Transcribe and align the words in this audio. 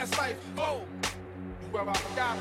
past 0.00 0.16
life. 0.18 0.36
Oh, 0.56 0.80
you 1.72 1.78
ever 1.78 1.92
forgot? 1.92 2.38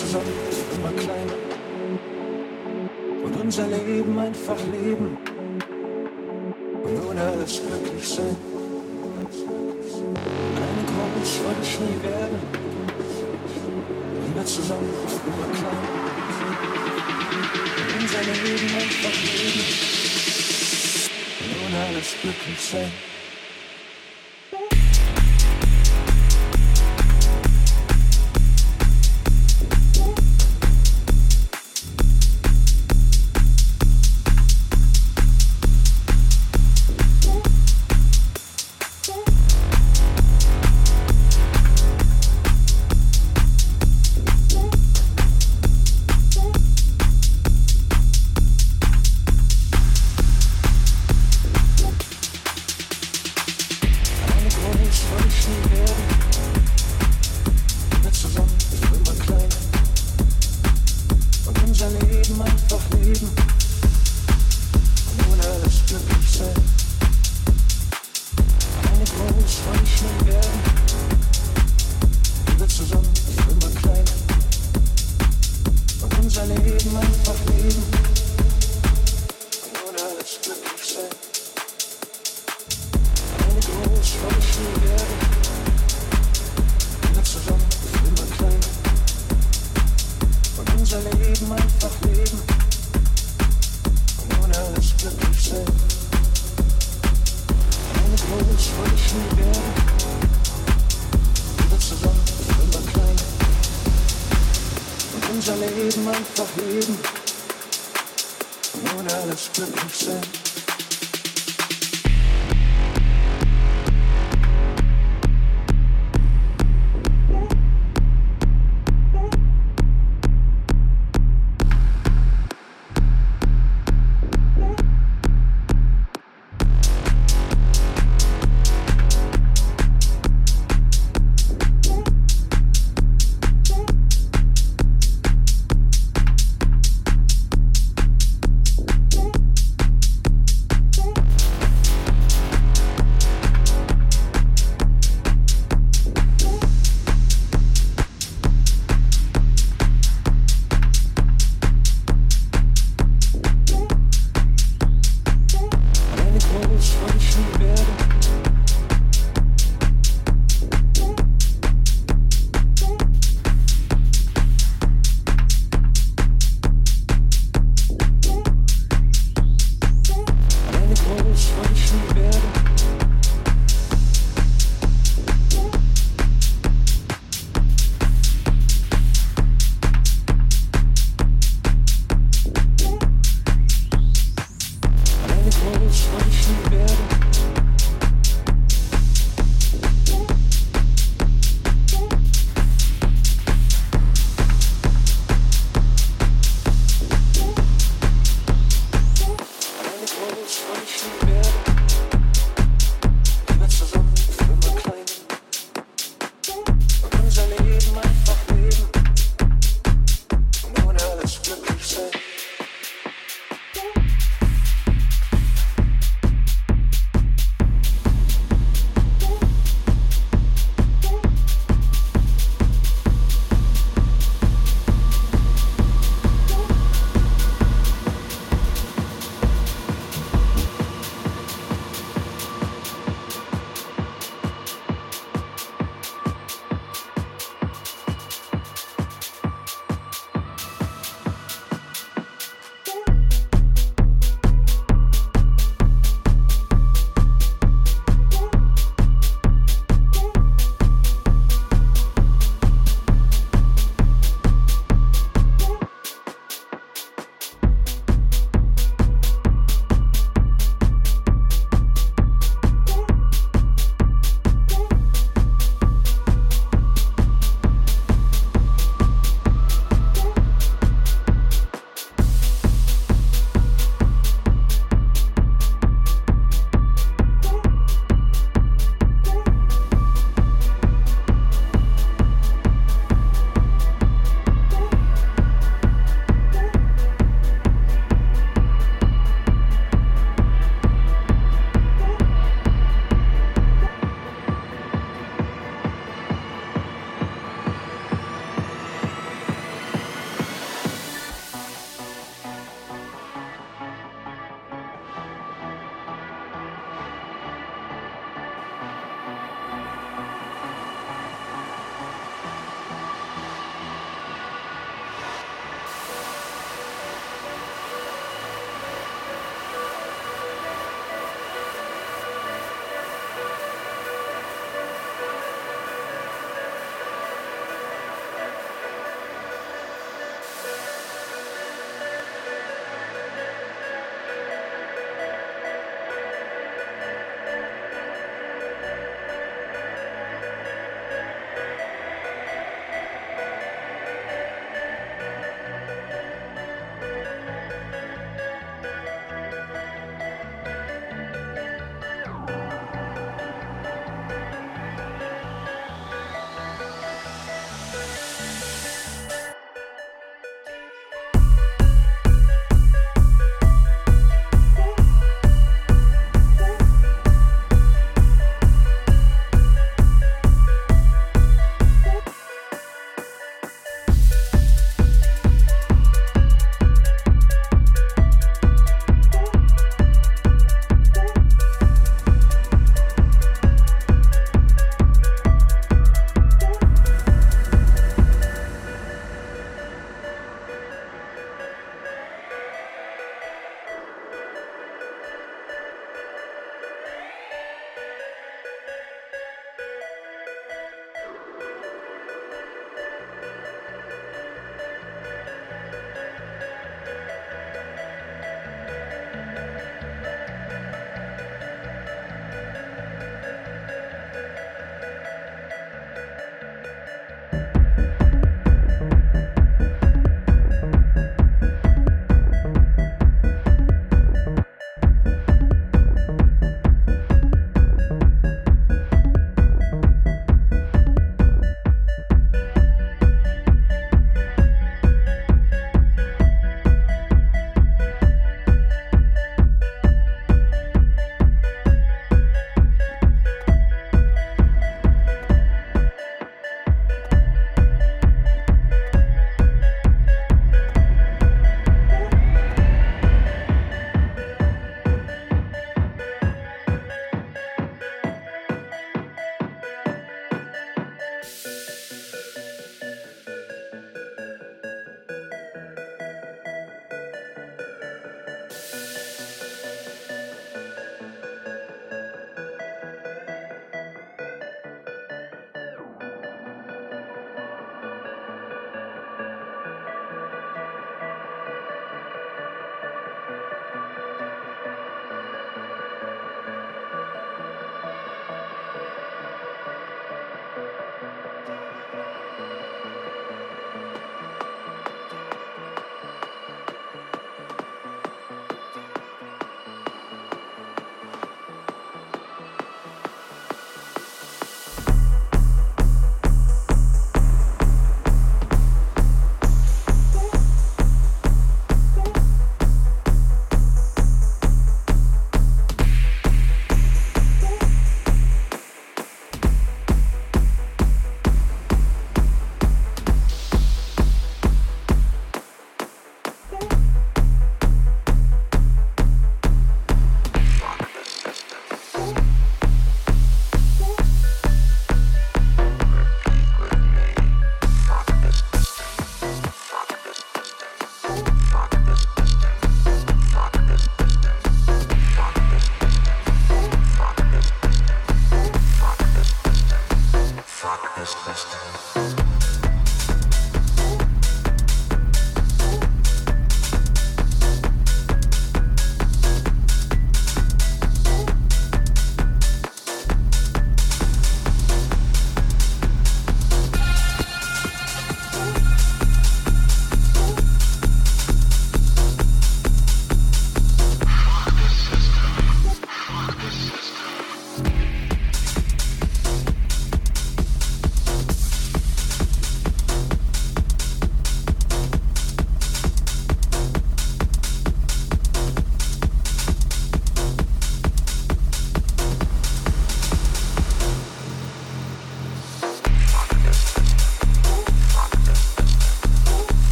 zusammen, 0.00 0.32
immer 0.76 0.92
kleiner. 0.92 1.36
Und 3.24 3.40
unser 3.42 3.66
Leben 3.66 4.18
einfach 4.18 4.56
leben. 4.72 5.18
Und 6.82 7.08
ohne 7.08 7.20
alles 7.20 7.60
glücklich 7.60 8.08
sein. 8.08 8.36
Ein 10.56 10.86
groß 10.90 11.32
wollte 11.44 11.62
ich 11.62 11.80
nie 11.80 11.98
werden. 12.02 12.38
Immer 14.26 14.44
zusammen, 14.46 14.88
immer 15.28 15.48
kleiner. 15.58 15.88
Und 17.76 17.90
unser 18.00 18.22
Leben 18.22 18.68
einfach 18.82 19.16
leben. 19.28 19.64
Und 21.40 21.50
ohne 21.66 21.78
alles 21.88 22.08
glücklich 22.22 22.60
sein. 22.60 23.09